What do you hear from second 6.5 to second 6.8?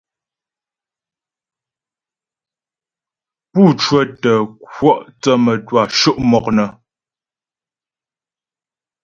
nə.